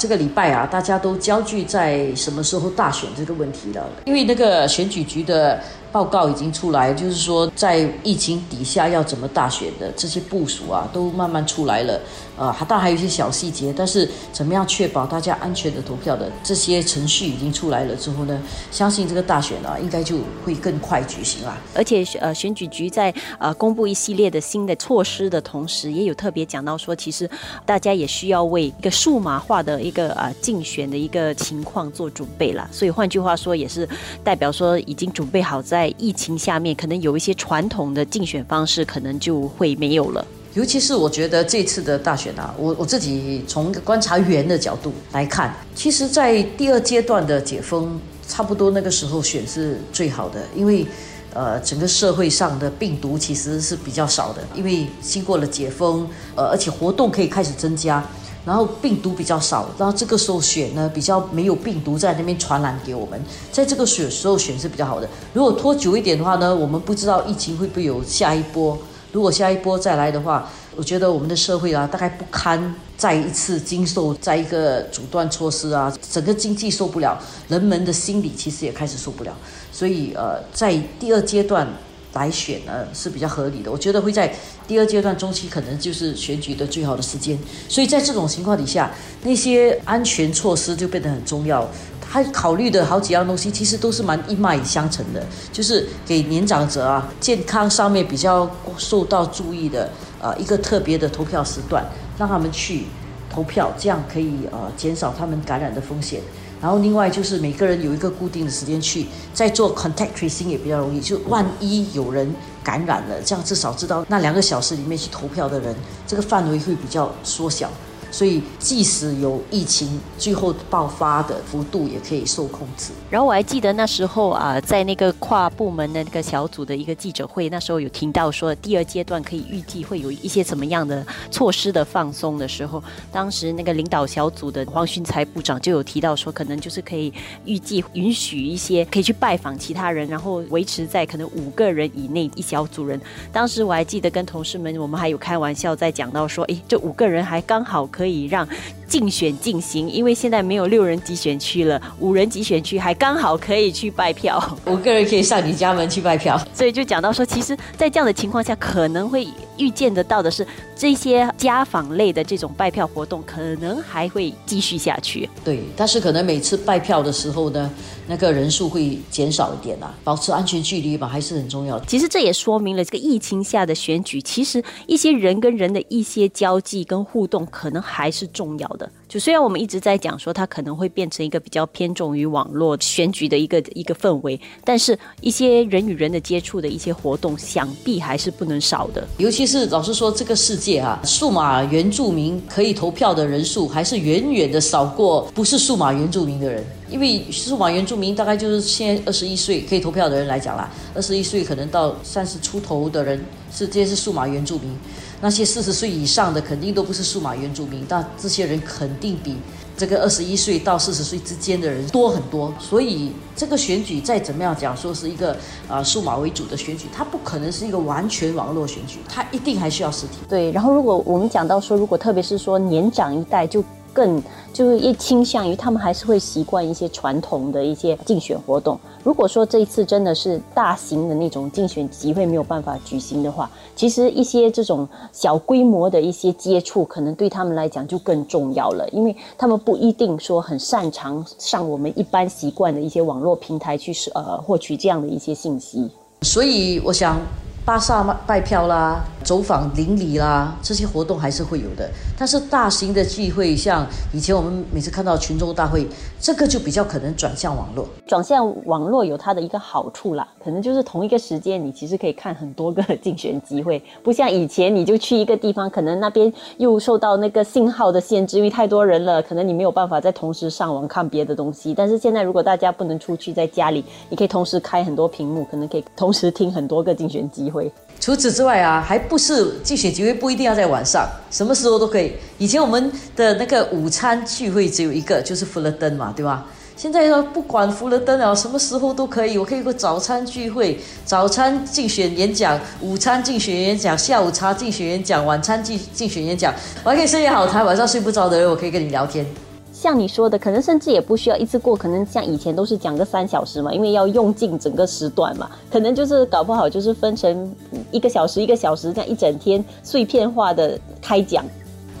[0.00, 5.60] 这个礼拜啊，大家都焦聚在什么时候大选这个问题了，因为那个选举局的。
[5.92, 12.00] 报告已经出来，就是说在疫情底下要怎么大选的这些部署啊，都慢慢出来了。
[12.38, 18.40] 呃，还当然还有一些小细节，但是怎么样确保大家安全的投票的这些程序已经出来了之后呢，
[18.70, 21.58] 相信这个大选啊，应该就会更快举行啦。
[21.74, 27.28] 而且呃，选举局在呃公布一系列的新的措施的同时，也有特别讲到说，其实
[27.66, 32.66] 大家也需要为一个数码化的一个呃竞选的一个情况做准备了。
[32.72, 33.86] 所以换句话说，也是
[34.22, 35.60] 代表说已经准备好。
[35.60, 40.24] 在疫情下面，可能有一些传统的竞选方式，可能就会没有了。
[40.54, 50.86] 尤其是我觉得这次的大选啊，我我自己从观察员的角度来看，其实，在第二阶段的解封，差不多那个时候选是最好的，因为
[51.32, 58.04] 呃，整个社会上的病毒其实是比较少的，因为经过了解封，呃，而且活动可以开始增加。
[58.44, 65.08] 然后病毒比较少，然后这个时候选呢比较没有病毒在那边传染给我们，在这个选时候选是比较好的。
[65.34, 68.78] 如果拖久一点的话呢，我们不知道疫情会不会有下一波。
[69.12, 77.18] 如果下一波再来的话，我觉得我们的社会啊大概不堪再一次经受再一个阻断措施啊，整个经济受不了，
[77.48, 79.36] 人们的心理其实也开始受不了。
[79.72, 81.66] 所以呃，在第二阶段。
[82.12, 84.32] 来选呢是比较合理的，我觉得会在
[84.66, 88.90] 第二阶段中期可能就是选举的最好的时间，所以在这种情况底下，
[89.22, 91.68] 那些安全措施就变得很重要。
[92.12, 99.88] 他考虑的好几样东西其实都是蛮一脉相承的，就是给年长者啊健康上面比较受到注意的
[100.20, 101.84] 呃一个特别的投票时段，
[102.18, 102.86] 让他们去
[103.32, 106.20] 投票，这样可以呃减少他们感染的风险。
[106.60, 111.00] 然后另外就是每个人有一个固定的时间去，在做 contact tracing 也比较容易。
[111.00, 115.74] 就万一有人感染了，这样至少知道那两个小时里面去投票的人，
[116.06, 117.70] 这个范围会比较缩小。
[118.10, 122.90] 所以，即使有疫情，最后爆发的幅度也可以受控制。
[123.08, 137.12] 然后我还记得那时候啊，在那个跨部门的那个小组的一个记者会，那时候有听到说，第二阶段可以预计会有一些什么样的措施的放松的时候，当时那个领导小组的黄勋才部长就有提到说，可能就是可以
[137.44, 143.00] 预计允许一些可以去拜访其他人，然后维持在可能五个人以内一小组人。
[143.32, 147.88] 当时我还记得跟同事们，我们还有开玩笑在讲到说，哎，这五个人还刚好。
[147.99, 148.46] 可以让
[148.88, 156.40] 竞选进行，因为现在没有六人级选区了，五人级选区还刚好可以去拜票，我个人可以上你家门去拜票。
[156.54, 165.28] 所以就讲到说，其实，在这样的情况下，可能会预见得到的是，这些家访类的这种拜票活动，可能还会继续下去。
[165.44, 167.70] 对，但是可能每次拜票的时候呢，
[168.06, 171.84] 那个人数会减少一点啊，保持安全距离吧，还是很重要的。
[171.86, 177.80] 其实这也说明了，这个疫情下的选举，其实一些人跟人的一些交际跟互动，可能。
[177.90, 178.88] 还是重要的。
[179.08, 189.04] 就虽然我们一直在讲说它可能会变成一个比较偏重于网络选举的一个一个氛围，但是一些人与人的接触的一些活动，想必还是不能少的。
[189.18, 196.64] 尤其是老实说，这个世界啊，数码原住民可以投票的人数还是远远的少过不是数码原住民的人。
[196.90, 204.76] 因为数码原住民大概就是现在二十一岁可以投票的人来讲啦，二十一岁可能到三十出头的人是这些是数码原住民，
[205.20, 209.36] 那些四十岁以上的肯定都不是数码原住民，但这些人肯定比
[209.76, 215.36] 这个二十一岁到四十岁之间的人多很多，所以这个选举再怎么样讲说是一个
[215.68, 220.18] 啊数码为主的选举，它不可能是一个完全网络选举，它一定还需要实体。
[220.28, 223.64] 对，然后如果我们讲到说，如果特别是说年长一代就。
[223.92, 228.78] 更就是一倾向于他们还是会习惯一些传统的一些竞选活动。
[229.02, 245.90] 如果说这一次真的是大型的那种竞选集会没有办法举行的话，其实一些这种小规模的一些接触，可能对他们来讲就更重要了，因为他们不一定说很擅长上我们一般习惯的一些网络平台去呃获取这样的一些信息。
[246.22, 247.18] 所以我想。
[247.62, 251.88] 巴萨拜票啦，走访邻里啦，这些活动还是会有的。
[252.18, 255.86] 但是大型的聚会，像以前我们每次看到群众大会，
[256.20, 257.86] 这个就比较可能转向网络。
[258.06, 271.72] 转向网络有它的一个好处啦，可能就是同一个时间，你其实可以看很多个竞选机会，不像以前你就去一个地方，可能那边又受到那个信号的限制，因为太多人了，可能你没有办法在同时上网看别的东西。
[271.74, 277.70] 但是现在如果大家不能出去，在家里，你可以同时开很多屏幕，可能可以同时听很多个竞选机会。
[277.98, 282.12] 除此之外啊，还不是竞选集会不一定要在晚上，什么时候都可以。
[282.38, 286.46] 以前我们的那个午餐聚会只有一个，就是福勒登嘛，对吧？
[286.76, 296.54] 现在说不管福了灯啊，什么时候都可以，我可以个早餐聚会、早餐竞选演讲、午餐竞选演讲、下午茶竞选演讲、晚餐竞竞选演讲，
[296.84, 299.26] 我还可以深夜好谈，晚上睡不着的人，我可以跟你聊天。
[299.72, 307.50] 像你说的，可能甚至也不需要一次过，可能像以前都是讲个三小时嘛，因为要用尽整个时段嘛，可能就是搞不好就是分成
[307.90, 311.44] 一个小时一个小时这样一整天碎片化的开讲，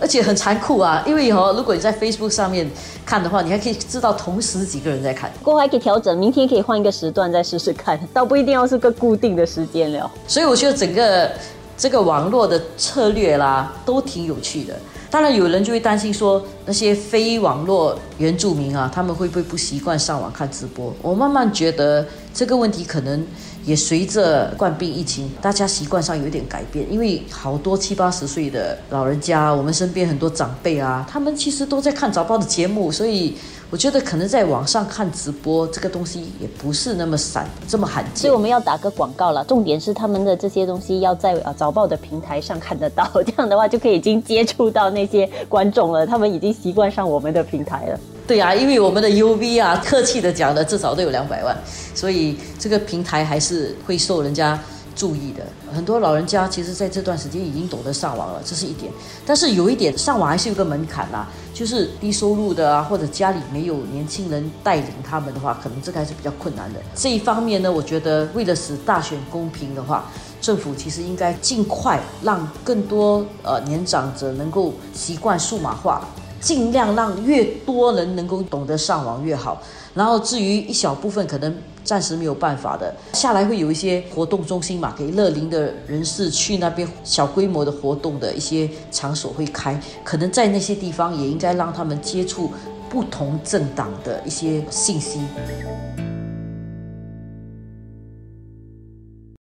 [0.00, 2.68] 而且很残酷啊，因为哦，如果你在 Facebook 上面
[3.04, 10.10] 看的话，你还可以知道同时几个人在看，过后还可以调整，明天可以换一个时段再试试看，倒不一定要是个固定的时间了。
[10.26, 11.30] 所以我觉得整个
[11.76, 14.74] 这个网络的策略啦，都挺有趣的。
[15.10, 20.94] 当然，有人就会担心说，那些非网络原住民啊，他们会不会不习惯上网看直播？
[21.02, 23.26] 我慢慢觉得这个问题可能
[23.64, 26.86] 也随着冠病疫情，大家习惯上有点改变。
[26.92, 33.34] 因为好多七八十岁的老人家，我们身边很多长辈啊，他们其实都在看早报的节目，所以。
[33.70, 39.44] 我觉得可能在网上看直播这个东西也不是那么散这么罕见，所以我们要打个广告了。
[39.44, 48.00] 重点是他们的这些东西要在呃早报的平台上看得到，这样的话就可以已经接触到那些观众了，他们已经习惯上我们的平台了。
[48.26, 51.56] 对啊，因为我们的 UV 啊，客气的讲的至少都有两百万，
[51.94, 54.58] 所以这个平台还是会受人家。
[54.94, 58.92] 注意的很多老人家，其实在这段时间已经懂得上网了，这是一点。
[59.24, 66.80] 但是有一点，上网还是有个门槛啦，就是低收入的啊，或者家里没有年轻人带领他们的话，可能这个还是比较困难的。
[66.94, 70.10] 这一方面呢，我觉得为了使大选公平的话，
[70.40, 76.06] 政府其实应该尽快让更多呃年长者能够习惯数码化，
[76.40, 79.62] 尽量让越多人能够懂得上网越好。
[79.94, 81.54] 然后至于一小部分可能。
[81.82, 92.52] 暂时没有办法的，下来会有一些活动中心嘛，给乐龄的人士去那边小规模的活动的一些场所会开，可能在那些地方也应该让他们接触
[92.88, 95.20] 不同政党的一些信息。